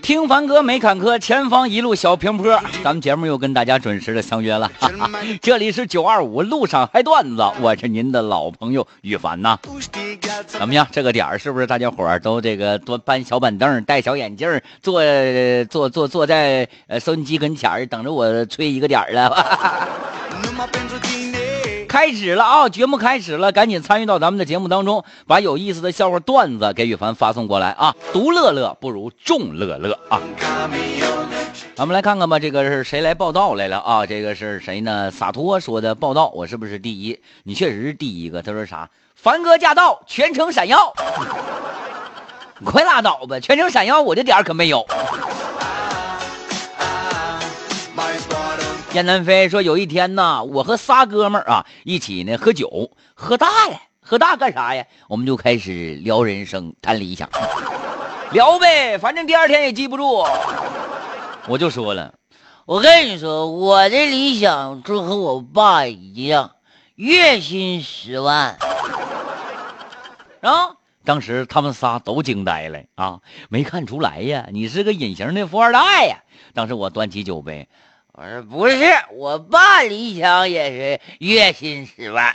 [0.00, 2.58] 听凡哥没坎坷，前方一路小平坡。
[2.82, 4.70] 咱们节目又跟大家准时的相约了，
[5.42, 9.58] 这里是九二五路上嗨段子，我是您的老朋友羽凡呐。
[10.46, 10.86] 怎么样？
[10.90, 14.48] 这个点儿是不是大家伙儿都这个多搬小板凳，戴小眼镜，
[14.82, 15.02] 坐
[15.68, 19.88] 坐坐坐在呃收音机跟前儿，等着我吹一个点儿了？
[21.96, 22.68] 开始了啊！
[22.68, 27.96] 节目开始了，赶紧参与到咱们的节目当中，把有意思的笑话段子给羽凡发送过来啊！
[28.12, 30.20] 独乐乐不如众乐乐啊！
[31.74, 34.04] 咱们来看看吧，这个是谁来报道来了啊？
[34.04, 35.10] 这个是谁呢？
[35.10, 37.18] 洒脱说的报道，我是不是第一？
[37.44, 38.42] 你确实是第一个。
[38.42, 38.90] 他说啥？
[39.14, 40.92] 凡哥驾到，全程闪耀。
[42.58, 44.84] 你快拉倒吧，全程闪耀，我这点儿可没有。
[48.96, 54.86] 燕南飞说：“有一天呢，我和仨哥们儿啊一起呢喝酒，喝大了，喝大干啥呀？
[55.06, 57.28] 我们就开始聊人生，谈理想，
[58.32, 60.24] 聊呗，反正第二天也记不住。
[61.46, 62.14] 我就说了，
[62.64, 66.52] 我跟你说，我的理想就和我爸一样，
[66.94, 68.56] 月薪十万。
[70.40, 70.70] 啊，
[71.04, 76.16] 当时他们仨都惊呆了啊，没看出来呀，你是个隐形的富二代呀。
[76.54, 77.68] 当时我端起酒杯。”
[78.18, 82.34] 我说不是，我爸理想也是月薪十万。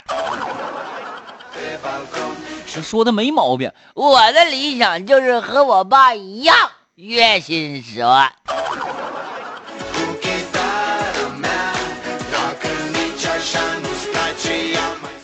[2.72, 6.56] 这说的没毛病，我的理想就是和我爸一样，
[6.94, 8.32] 月薪十万。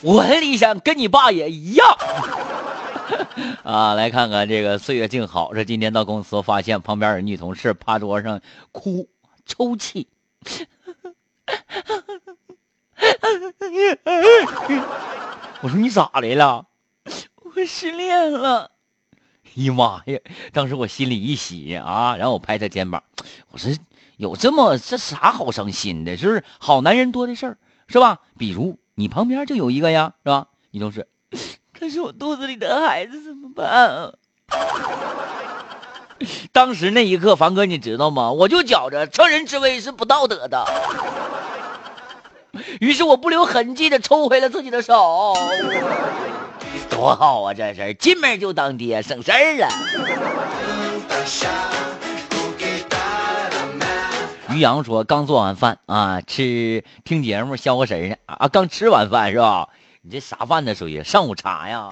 [0.03, 1.87] 我的理想跟你爸也一样。
[3.62, 5.55] 啊，来看看这个岁月静好。
[5.55, 8.41] 这今天到公司发现旁边有女同事趴桌上
[8.72, 9.09] 哭
[9.47, 10.09] 抽泣。
[15.61, 16.67] 我说你咋的了？
[17.42, 18.70] 我失恋了。
[19.44, 20.19] 哎呀妈呀！
[20.53, 23.03] 当时我心里一喜啊，然后我拍他肩膀，
[23.50, 23.72] 我说
[24.16, 26.16] 有这么这啥好伤心的？
[26.16, 28.20] 是不是好男人多的事儿，是吧？
[28.38, 30.49] 比如你旁边就有一个呀，是吧？
[30.70, 31.09] 你同事，
[31.72, 34.12] 可是我肚子里的孩子怎么办啊？
[36.53, 38.33] 当时那一刻，凡哥，你知道吗？
[38.33, 40.67] 我就觉着乘人之危是不道德的。
[42.81, 45.34] 于是我不留痕迹的抽回了自己的手。
[46.91, 49.69] 多好啊，这事进门就当爹，省事儿了。
[54.50, 59.69] 于洋说：“刚做完饭啊，吃听节目消个神呢啊，刚吃完饭是吧？
[60.03, 60.75] 你这啥饭呢？
[60.75, 61.91] 属于上午茶呀？”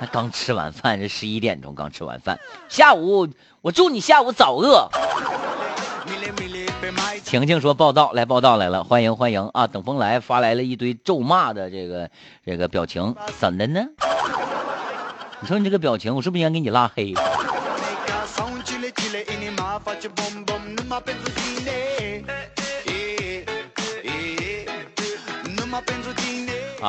[0.00, 2.40] 那刚吃完饭，这十一点钟刚吃完饭。
[2.70, 3.28] 下午
[3.60, 4.88] 我祝你下午早饿。
[7.22, 9.66] 晴晴说报道来报道来了，欢迎欢迎啊！
[9.66, 12.10] 等风来发来了一堆咒骂的这个
[12.44, 13.84] 这个表情，怎的呢？
[15.40, 17.14] 你说你这个表情，我是不是应该给你拉黑？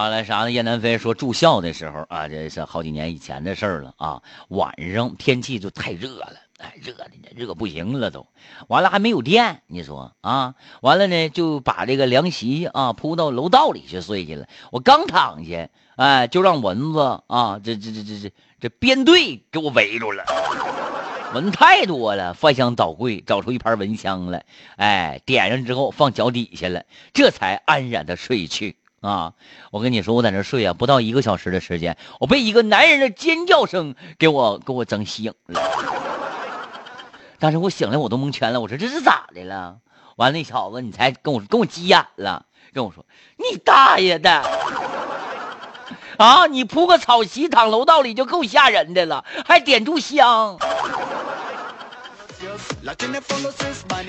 [0.01, 0.51] 啊，来啥呢？
[0.51, 4.23] 燕南飞说住校的时候啊，这是好几年以前的事儿了啊。
[4.47, 8.25] 晚上天气就太热了，哎，热的呢，热不行了都。
[8.67, 10.55] 完了还没有电，你说啊？
[10.81, 14.47] 完了呢，就把这个凉席啊铺到楼道里去睡去了。
[14.71, 20.23] 我刚躺下，哎，就让蚊子啊，这这这这这这编队给我围住了。
[21.35, 24.45] 蚊太多了，翻箱倒柜找出一盘蚊香来，
[24.77, 28.77] 哎，点上之后放脚底下了，这才安然的睡去。
[29.01, 29.33] 啊！
[29.71, 35.59] 我跟你说，我在那睡啊，不到一个小时的时间，我被一个男人的尖叫声给我给我整醒了。
[37.39, 38.61] 当时我醒来，我都蒙圈了。
[38.61, 39.77] 我说这是咋的了？
[40.17, 43.03] 完了，那小子你才跟我跟我急眼了，跟我说
[43.37, 44.43] 你大爷的！
[46.17, 50.59] 啊，你铺个草席躺楼道里就够吓人的了，还点炷香。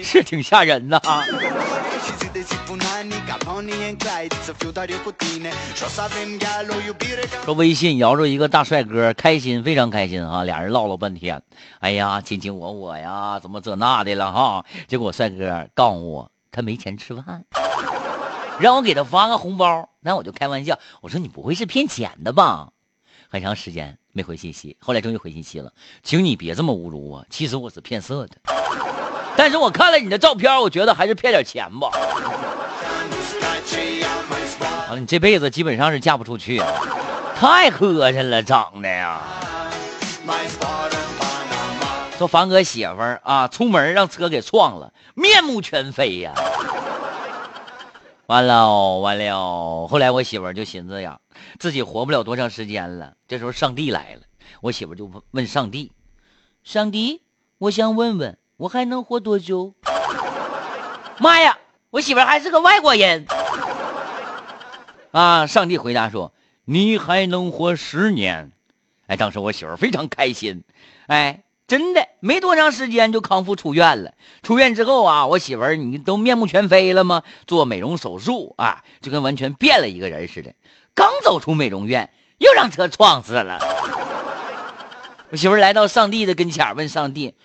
[0.03, 1.25] 是挺吓人的啊！
[7.45, 10.45] 说微信摇着一个大帅哥，开心非常开心啊！
[10.45, 11.43] 俩人唠了半天，
[11.81, 14.65] 哎呀，卿卿我我呀，怎么这那的了哈？
[14.89, 17.45] 结果帅哥告诉我他没钱吃饭，
[18.59, 19.89] 让我给他发个红包。
[20.01, 22.71] 那我就开玩笑，我说你不会是骗钱的吧？
[23.29, 25.73] 很长时间没回信息，后来终于回信息了，
[26.03, 28.37] 请你别这么侮辱我，其实我是骗色的。
[29.37, 31.89] 但是我看了你的照片，我觉得还是骗点钱吧。
[34.89, 36.61] 啊，你这辈子基本上是嫁不出去，
[37.35, 39.21] 太磕碜了，长得呀。
[42.19, 46.33] 说凡哥媳妇儿啊，出门让车给撞了，面目全非呀。
[48.33, 49.89] 完了完了。
[49.89, 51.21] 后来我媳妇就寻思呀，
[51.59, 53.13] 自己活不了多长时间了。
[53.29, 54.23] 这时候上帝来了，
[54.63, 55.93] 我媳妇就问上帝
[56.65, 57.21] ：“上帝，
[57.59, 59.75] 我想问问，我还能活多久？”
[61.21, 61.59] 妈呀，
[61.91, 63.27] 我媳妇还是个外国人。
[65.11, 65.47] 啊！
[65.47, 66.33] 上帝回答说
[66.65, 68.53] ：“你还能活十年。”
[69.09, 70.65] 哎，当时我媳妇非常开心。
[71.07, 71.43] 哎。
[71.73, 74.13] 真的没多长时间就康复出院了。
[74.43, 77.23] 出院之后啊，我媳妇儿你都面目全非了吗？
[77.47, 80.53] 做美容手术啊，就跟完全变了一个人似的。
[80.93, 83.59] 刚走出美容院，又让车撞死了。
[85.31, 87.37] 我媳妇儿来到上帝的跟前，问上帝：“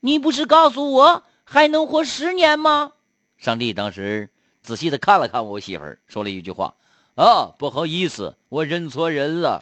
[0.00, 2.92] 你不是告诉我还能活十年吗？”
[3.36, 4.30] 上帝当时
[4.62, 6.72] 仔细的看了看我媳妇儿，说了一句话
[7.16, 9.60] ：“啊，不好意思，我认错人了。”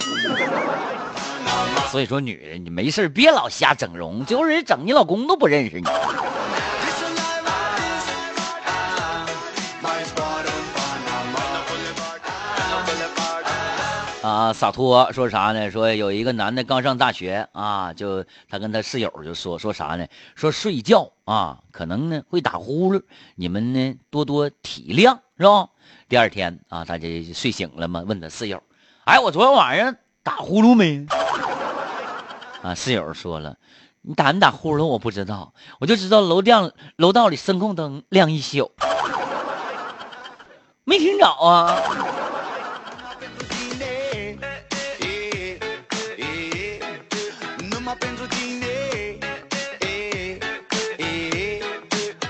[1.90, 5.86] 所以说，女人你没事别老瞎整容，最后人整你老公都不认识你。
[14.22, 15.70] 啊，洒脱说啥呢？
[15.70, 20.04] 说有一个男的刚上大学啊，就他跟他室友就说说啥呢？
[20.34, 23.00] 说睡觉啊，可能呢会打呼噜，
[23.36, 25.68] 你们呢多多体谅，是吧？
[26.08, 28.60] 第二天啊，他就睡醒了嘛，问他室友
[29.06, 29.94] ：“哎，我昨天晚上
[30.24, 31.06] 打呼噜没？”
[32.66, 33.54] 啊，室友说了，
[34.02, 38.72] 你打没打呼噜我不知道，我就知道楼亮楼道里声控灯亮一宿，
[40.82, 41.80] 没听着啊。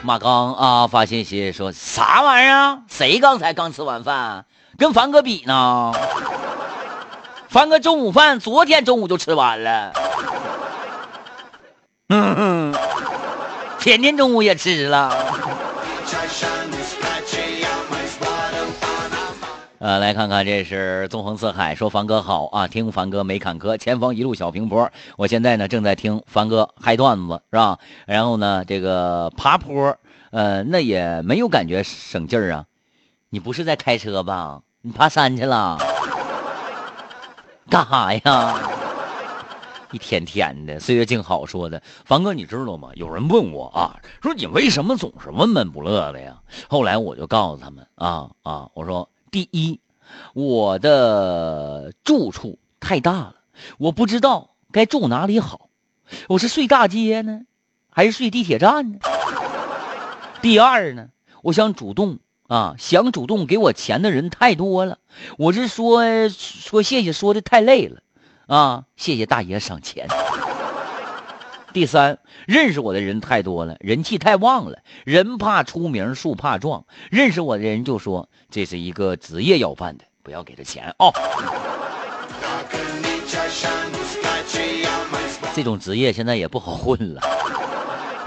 [0.03, 2.83] 马刚啊，发信息说啥玩意儿？
[2.91, 4.45] 谁刚才刚吃完饭？
[4.77, 5.95] 跟凡哥比呢？
[7.49, 9.95] 凡哥中午饭昨天中午就吃完了。
[12.09, 12.73] 嗯，
[13.81, 15.13] 天天中午也吃了。
[19.79, 24.91] 呃，来看看，这是纵横四海说凡哥好啊，听凡哥没坎坷，前方一路小平坡。
[25.17, 27.79] 我现在呢正在听凡哥嗨段子，是吧？
[28.07, 29.97] 然后呢，这个爬坡，
[30.31, 32.65] 呃，那也没有感觉省劲儿啊。
[33.31, 34.61] 你不是在开车吧？
[34.81, 35.79] 你爬山去了？
[37.69, 38.55] 干啥呀？
[39.93, 42.91] 一天天的，岁月静好说的，凡哥，你知道吗？
[42.95, 46.43] 有人问我啊，说你为什么总是闷闷不乐的呀？
[46.69, 49.81] 后来我就告诉他们啊啊，我说第一，
[50.35, 53.37] 我的住处太大了，
[53.79, 55.69] 我不知道该住哪里好，
[56.29, 57.43] 我是睡大街呢，
[57.91, 58.99] 还是睡地铁站呢？
[60.43, 61.09] 第二呢，
[61.43, 62.19] 我想主动
[62.49, 64.99] 啊，想主动给我钱的人太多了，
[65.39, 68.03] 我是说说谢谢说的太累了。
[68.47, 70.07] 啊，谢谢大爷赏钱。
[71.73, 74.79] 第三，认识我的人太多了，人气太旺了。
[75.05, 76.87] 人怕出名，树怕壮。
[77.11, 81.11] 认识我的人就说这是一个职业要饭的，不要给他钱啊。
[85.55, 87.21] 这种职业现在也不好混了。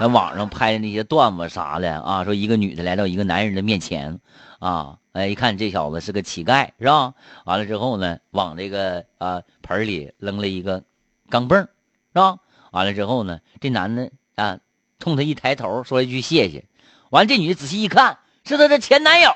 [0.00, 4.18] 在网上拍的那些段子啥的啊，说一个女的来到一个男人的面前，
[4.58, 7.12] 啊，哎，一看这小子是个乞丐，是吧？
[7.44, 10.82] 完了之后呢，往这个啊盆里扔了一个
[11.28, 11.68] 钢镚，是
[12.14, 12.38] 吧？
[12.70, 14.58] 完了之后呢，这男的啊，
[14.98, 16.64] 冲他一抬头，说了一句谢谢。
[17.10, 18.16] 完了，这女的仔细一看，
[18.46, 19.30] 是他的前男友。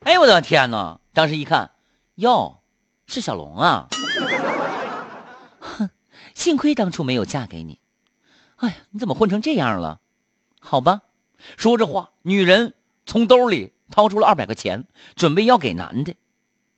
[0.00, 1.00] 哎呦我的天哪！
[1.14, 1.70] 当时一看，
[2.16, 2.58] 哟，
[3.06, 3.88] 是小龙啊！
[5.58, 5.88] 哼，
[6.34, 7.78] 幸亏当初没有嫁给你。
[8.62, 9.98] 哎呀，你怎么混成这样了？
[10.60, 11.00] 好吧，
[11.56, 14.84] 说着话，女人从兜里掏出了二百块钱，
[15.16, 16.14] 准备要给男的。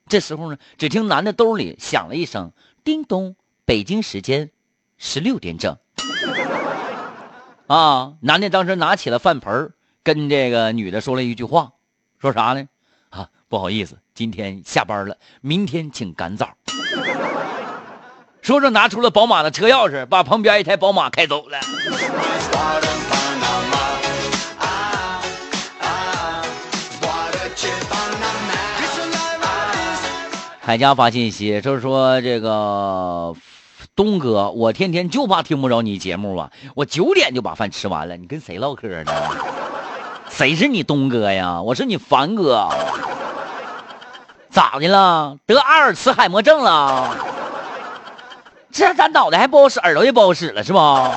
[0.09, 2.53] 这时候呢，只听男的兜里响了一声
[2.85, 3.37] “叮咚”，
[3.67, 4.51] 北京时间
[4.97, 5.77] 十六点整。
[7.67, 11.73] 啊，男的当时拿起了饭盆，跟这个女的说了一句话，
[12.19, 12.67] 说啥呢？
[13.11, 16.57] 啊，不好意思，今天下班了，明天请赶早。
[18.45, 21.59] 说着，拿出了宝马的车钥匙，把旁边一台宝马开走了。
[30.61, 33.35] 海家发信息，就是说这个
[33.97, 36.51] 东哥，我天天就怕听不着你节目啊！
[36.75, 39.13] 我九点就把饭吃完了，你跟谁唠嗑呢？
[40.29, 41.63] 谁是你东哥呀？
[41.63, 42.69] 我是你凡哥。
[44.51, 45.39] 咋的了？
[45.47, 47.17] 得阿尔茨海默症了？
[48.75, 51.17] 这咱脑袋还不好使，耳朵也不好使了，是吧？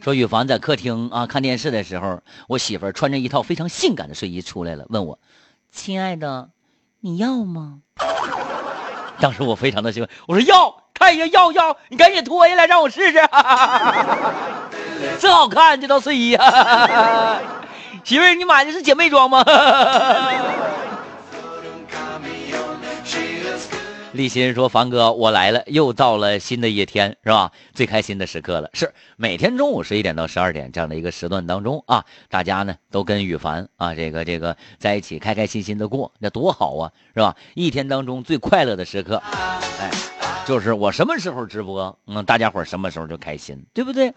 [0.00, 5.18] 说羽凡在客厅啊看电视的时候，我媳妇儿穿着一套非常性感的睡衣出来了，问我
[5.72, 6.50] ：“亲爱的，
[7.00, 7.80] 你要吗？”
[9.20, 13.18] 当时我非常的兴奋，我说要看一下要要，你赶紧脱下来让我试试，
[15.18, 17.40] 真好看这套睡衣啊！
[18.04, 19.44] 媳妇，你买的是姐妹装吗？
[24.12, 27.52] 立新说：“凡哥，我来了，又到了新的一天，是吧？
[27.74, 28.70] 最开心的时刻了。
[28.72, 37.36] 是每天中午十一点到十二点这样的一个时段当中啊，大家呢都跟羽凡啊，这个这个在一起开开心心的过，那多好啊，是吧？
[37.54, 39.22] 一天当中最快乐的时刻，
[39.78, 39.90] 哎，
[40.48, 44.14] 就是我什么时候直播，嗯，大家伙什么时候就开心，对不对？”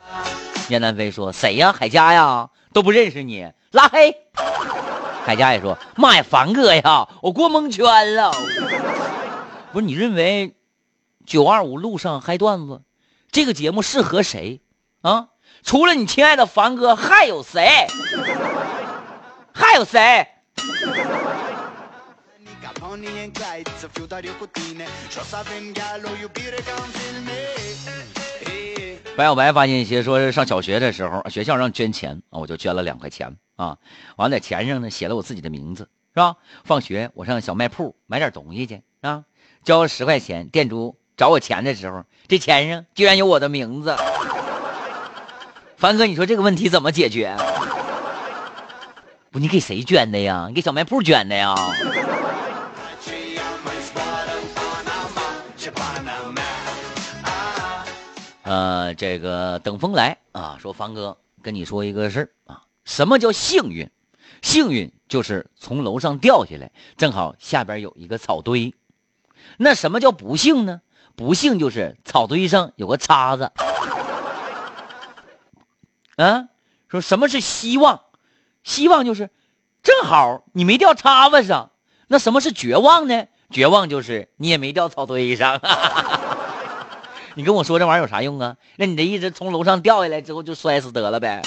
[0.71, 1.73] 燕南飞说：“谁呀？
[1.73, 2.47] 海佳呀？
[2.71, 4.15] 都不认识你，拉黑。”
[5.25, 8.31] 海佳也说：“妈呀，凡哥呀，我过蒙圈了。”
[9.73, 10.55] 不是你认为，
[11.25, 12.81] 九二五路上嗨段子，
[13.29, 14.61] 这个节目适合谁
[15.01, 15.27] 啊？
[15.63, 17.87] 除了你亲爱的凡哥，还有谁？
[19.53, 20.25] 还有谁？
[29.15, 33.77] 白小白发信息说，上小学的时候，学校让捐钱啊，我就捐了两块钱啊。
[34.17, 36.35] 完了，在钱上呢写了我自己的名字，是吧？
[36.65, 39.23] 放学我上小卖铺买点东西去啊。
[39.63, 43.95] 交了十块钱，店主找我钱的时候，这钱上居然有我的名字。
[45.77, 47.37] 凡哥，你说这个问题怎么解决？
[49.31, 50.47] 不，你给谁捐的呀？
[50.49, 51.55] 你给小卖铺捐的呀？
[58.51, 63.89] 呃，这个等风来啊，说凡哥跟你说一个事啊，什么叫幸运？
[64.41, 68.75] 幸运就是从楼上掉下来，正好下边有一个草堆。
[69.55, 70.81] 那什么叫不幸呢？
[71.15, 73.53] 不幸就是草堆上有个叉子。
[76.21, 76.49] 啊，
[76.89, 78.01] 说什么是希望？
[78.65, 79.29] 希望就是
[79.81, 81.71] 正好你没掉叉子上。
[82.09, 83.27] 那什么是绝望呢？
[83.49, 85.61] 绝望就是你也没掉草堆上。
[87.35, 88.55] 你跟我说这玩意儿有啥用啊？
[88.75, 91.41] 那你这意思从楼上掉下来之后就摔死得了呗？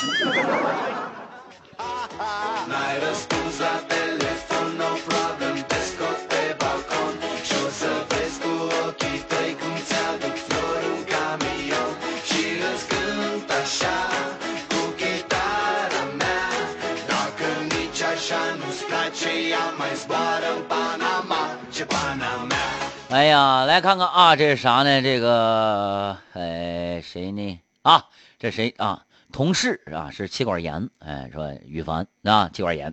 [23.14, 25.00] 哎呀，来看看啊，这是啥呢？
[25.00, 27.60] 这个，哎，谁呢？
[27.82, 28.06] 啊，
[28.40, 29.04] 这谁啊？
[29.30, 30.90] 同事啊，是气管炎。
[30.98, 32.92] 哎，说羽凡啊，气管炎，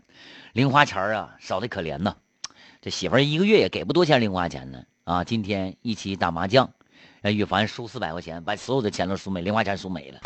[0.54, 2.14] 零花钱啊，少的可怜呐。
[2.82, 4.84] 这媳妇儿一个月也给不多钱零花钱呢。
[5.06, 6.70] 啊，今天一起打麻将，
[7.24, 10.20] 羽凡输四百块钱，把所有的钱都输没，零花钱输没了，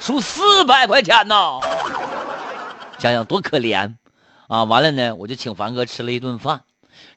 [0.00, 1.60] 输四百块钱呢。
[2.98, 3.94] 想想多可怜。
[4.48, 6.62] 啊，完了呢，我就请凡哥吃了一顿饭，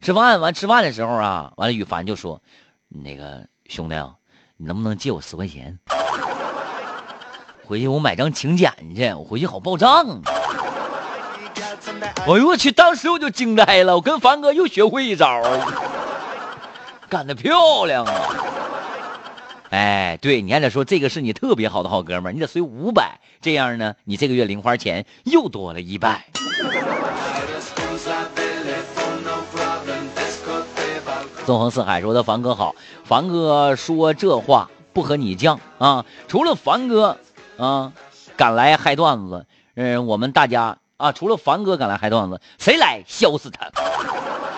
[0.02, 2.42] 吃饭完吃饭的时候啊，完了羽凡就说
[2.88, 4.16] ：“那个兄弟啊，
[4.58, 5.80] 你能不能借我十块钱？
[7.66, 10.22] 回去我买张请柬去，我回去好报账。”
[11.98, 12.72] 哎呦我去！
[12.72, 15.42] 当时我就惊呆了，我跟凡哥又学会一招，
[17.08, 18.14] 干得漂亮啊！
[19.70, 26.26] 哎，对你还得说这个是你特别好的好哥们儿，你得随五百，这样呢，你这个月零花钱又多了一百。
[31.46, 36.04] 纵横四海说的凡哥好，凡哥说这话不和你犟啊！
[36.28, 37.18] 除了凡哥
[37.58, 37.94] 啊，
[38.36, 43.70] 敢来嗨段子，嗯，我们大家啊，除了凡哥敢来嗨段子，谁来削死他？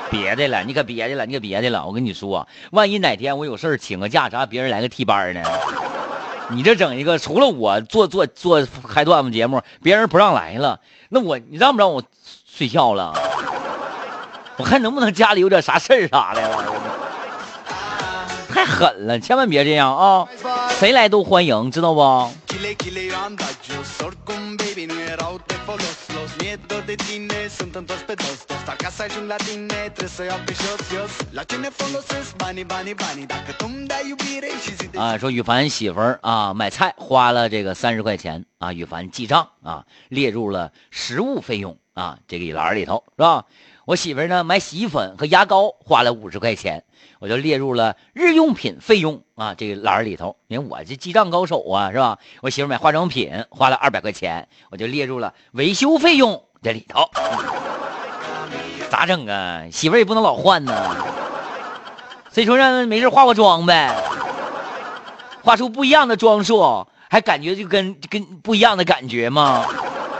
[0.09, 1.85] 别的了，你可别的了，你可别的了！
[1.85, 5.41] 我跟你说，万一哪天我有事请个假，啥别人来个替班呢？
[6.49, 10.79] 你这整一个，除了我做做做嗨段子节目，别人不让来了，
[11.09, 12.01] 那我你让不让我
[12.45, 13.13] 睡觉了？
[14.57, 16.41] 我看能不能家里有点啥事儿啥的，
[18.49, 20.27] 太狠了，千万别这样啊！
[20.79, 22.01] 谁来都欢迎，知道不？
[22.01, 22.31] 啊，
[35.19, 43.45] 说羽凡媳妇儿啊买菜花了这个三十块钱啊，羽凡记账啊，列入了食物费用啊这个一栏里头是吧？
[43.87, 46.83] 我媳妇儿呢，买洗衣粉和牙膏花了五十块钱，
[47.19, 50.35] 我就列入了日用品费用啊这个栏里头。
[50.47, 52.19] 你看我这记账高手啊，是吧？
[52.41, 57.09] 我媳妇买化妆品花了二百块钱，我就列入了维修费用这里头。
[58.89, 59.63] 咋整啊？
[59.71, 60.97] 媳妇儿也不能老换呢。
[62.29, 63.95] 所以说让没事化化妆呗，
[65.41, 69.65] 化出不一样的装束，还感觉就跟跟不一样的感觉吗？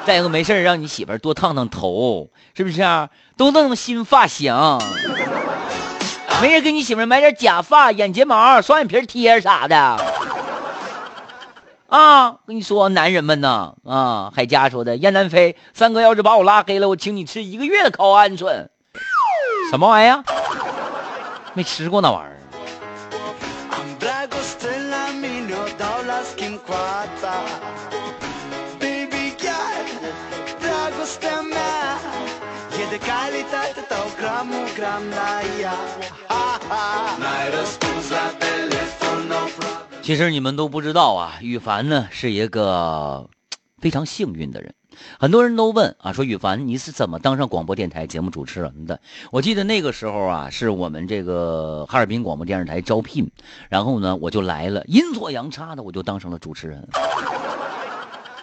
[0.08, 3.10] 再一个没事让你媳妇儿多烫烫头，是不是啊？
[3.36, 4.56] 都弄新发型。
[6.42, 9.98] 没人给你媳妇买点假发、眼睫毛、双眼皮贴啥的？
[11.90, 18.68] 啊，跟你说，男人们呐，啊，海佳说的，燕南飞，三哥要是把我拉黑了，我请你吃一个月的烤鹌鹑。
[19.70, 20.24] 什么玩意儿？
[21.54, 22.40] 没吃过那玩意儿。
[40.02, 43.30] 其实你们都不知道啊，羽凡呢是一个
[43.80, 44.74] 非常幸运的人。
[45.20, 49.00] 很多人都问啊，说羽凡你是怎么当上广播电台节目主持人的？
[49.32, 53.30] 我记得那个时候啊，是我们这个哈尔滨广播电视台招聘，
[53.70, 56.88] 然后呢我就来了，阴错阳差的我就当上了主持人。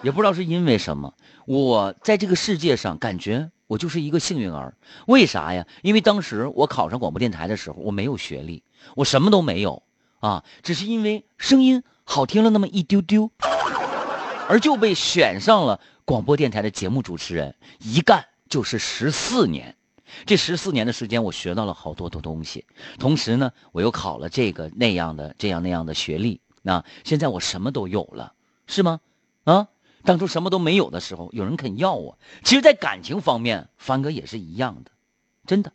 [0.02, 1.14] 也不知道是因为什么，
[1.46, 4.76] 我在这个世界上感觉我就是一个幸运儿。
[5.06, 5.66] 为啥呀？
[5.82, 8.62] 因为当时我考上广播电台的时候，我没有学历，
[8.94, 9.82] 我什么都没有
[10.20, 13.30] 啊，只是因为声音好听了那么一丢丢，
[14.48, 15.80] 而就被选上了。
[16.06, 19.74] 广播电台的节目主持人一干就是十四年，
[20.26, 22.66] 这十四年的时间，我学到了好多的东西。
[22.98, 26.42] 同时呢，我又考了这个那样的这样那样的学历。
[26.60, 28.34] 那现在我什么都有了，
[28.66, 29.00] 是吗？
[29.44, 29.68] 啊，
[30.04, 32.18] 当初什么都没有的时候，有人肯要我。
[32.42, 34.90] 其实，在感情方面，凡哥也是一样的，
[35.46, 35.72] 真的。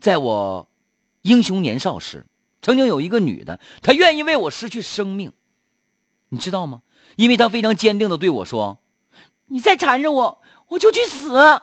[0.00, 0.68] 在我
[1.22, 2.26] 英雄年少时，
[2.62, 5.32] 曾经有一个女的，她愿意为我失去生命，
[6.28, 6.82] 你知道吗？
[7.16, 8.78] 因为她非常坚定的对我说。
[9.48, 11.38] 你再缠着我，我就去死。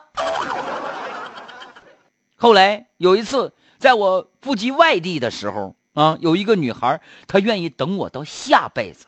[2.36, 9.06] 后来有一次，在我赴及外地的时候啊，有一个女孩，她愿意等我到下辈子。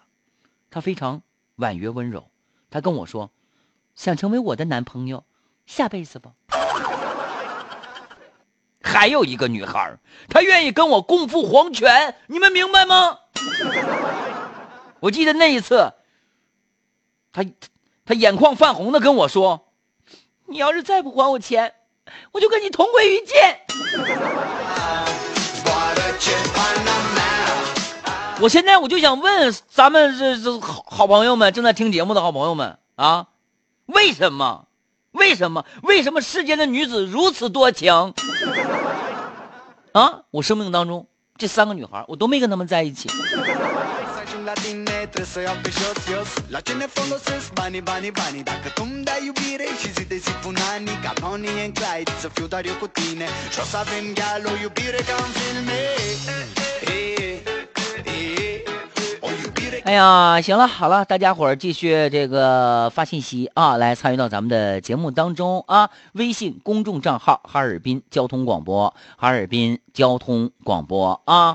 [0.70, 1.22] 她非常
[1.54, 2.28] 婉约温柔，
[2.70, 3.30] 她跟我说，
[3.94, 5.24] 想成为我的男朋友，
[5.66, 6.32] 下辈子吧。
[8.82, 13.18] 还有一个女孩，她愿意跟我共赴黄泉，你们明白吗？
[15.00, 15.92] 我记得那一次，
[17.32, 17.44] 她。
[18.08, 19.72] 她眼眶泛红的跟我说
[20.46, 21.74] ：“你要是再不还我钱，
[22.30, 23.34] 我就跟你同归于尽。”
[28.38, 33.28] 我现在我就想问咱们这这好好朋友们，正在听节目的好朋友们啊，
[33.86, 34.66] 为什么？
[35.12, 35.64] 为什么？
[35.82, 38.12] 为什么世间的女子如此多情？
[39.92, 41.06] 啊，我生命当中
[41.38, 43.08] 这三个女孩，我都没跟她们在一起。
[59.84, 65.88] 哎呀，行了，好了，大家伙儿继续这个发信息啊，来参与到咱们的节目当中啊。
[66.14, 71.54] 微信公众账号：哈尔滨交通广播，哈尔滨交通广播啊。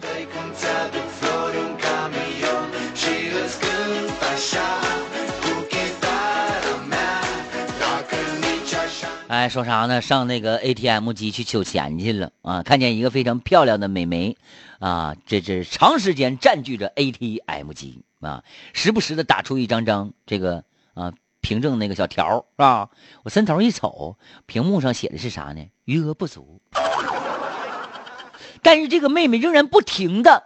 [9.49, 10.01] 说啥呢？
[10.01, 12.63] 上那个 ATM 机去取钱去了啊！
[12.63, 14.37] 看见一个非常漂亮的美眉，
[14.79, 22.89] 啊，这这长时间占据着 ATM 机啊，时不时的打出一张张这个啊凭证那个小条是吧？
[23.23, 25.65] 我伸头一瞅，屏幕上写的是啥呢？
[25.85, 26.61] 余额不足。
[28.63, 30.43] 但是这个妹妹仍然不停的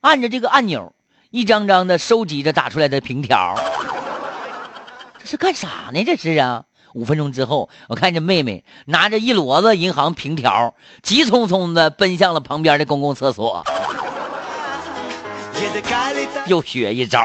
[0.00, 0.94] 按着这个按钮，
[1.30, 3.56] 一张张的收集着打出来的凭条。
[5.18, 6.02] 这是干啥呢？
[6.04, 6.64] 这是啊？
[6.94, 13.64] 五分钟之后，我看见妹妹拿着一摞子银行凭条，急匆匆的奔向了旁边的公共厕所，
[16.46, 17.24] 又学一招。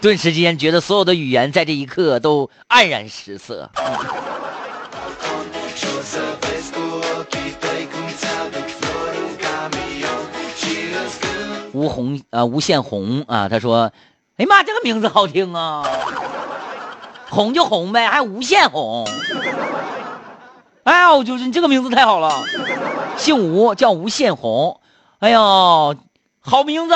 [0.00, 3.70] 顿时间，觉得所有的语言在这一刻都黯然失色。
[11.72, 13.92] 吴红啊，吴宪红啊，他说
[14.36, 15.82] ：“哎呀妈，这个名字好听啊。”
[17.30, 19.06] 红就红呗，还无限红。
[20.82, 22.44] 哎呀，我就是你这个名字太好了，
[23.16, 24.80] 姓吴叫无限红。
[25.20, 25.38] 哎呀，
[26.40, 26.94] 好名字。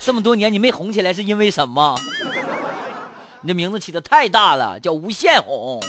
[0.00, 1.98] 这么多年你没红起来是因为什么？
[3.40, 5.82] 你的名字起的太大了，叫无限红。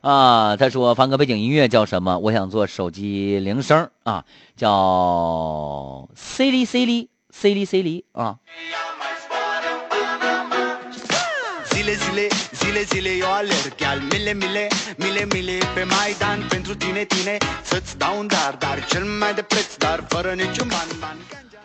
[0.00, 2.18] 啊，他说凡哥背景音乐叫什么？
[2.18, 4.24] 我想做手机铃声啊，
[4.56, 8.36] 叫 C 哩 C 哩 C 哩 C 哩啊。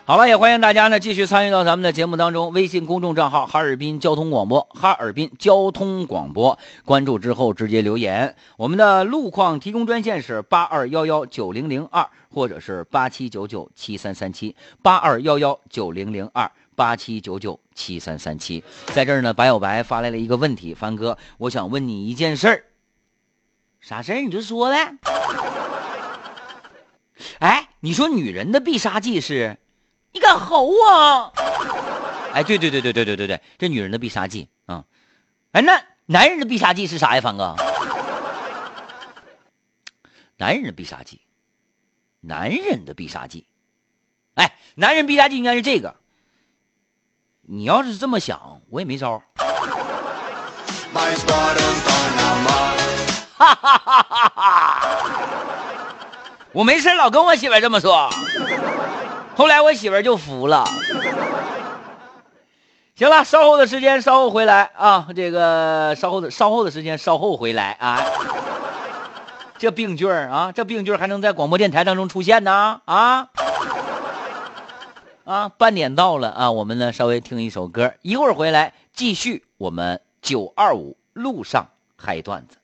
[0.04, 2.52] 好了，也欢迎大家呢继续参与到咱们的节目当中。
[2.52, 8.34] 微信公众账号哈尔滨交通广播，哈尔滨交通广播，关注之后直接留言。
[8.56, 18.64] 我们的路况提供专线是八二幺幺九零零二，或者是八七九九七三三七，八二幺幺九零零二，八七九九七三三七。
[18.94, 22.64] 在这儿呢，白小白发来了一个问题，凡哥，我想问你一件事儿，
[23.80, 24.94] 啥事儿你就说呗。
[27.40, 29.58] 哎，你说女人的必杀技是？
[30.12, 31.34] 你敢吼我？
[32.32, 34.86] 哎，对对对对对对对对，这女人的必杀技啊！
[35.52, 37.56] 哎，那男人的必杀技是啥呀，凡哥？
[40.38, 41.20] 男人的必杀技，
[42.20, 43.44] 男人的必杀技，
[44.32, 45.96] 哎，男人必杀技应该是这个。
[47.52, 49.20] 你要是这么想，我也没招。
[53.36, 54.80] 哈哈哈哈哈！
[56.52, 58.08] 我没事老跟我媳妇这么说。
[59.34, 60.64] 后来我媳妇就服了。
[62.94, 68.00] 行了，稍后的时间稍后回来啊，这个稍后的稍后的时间稍后回来啊。
[69.58, 73.26] 这病句啊，这病句还能在广播电台当中出现呢啊
[75.30, 75.48] 啊！
[75.48, 82.56] 半点到了啊，我们呢稍微听一首歌，一会儿回来继续我们九二五路上嗨段子。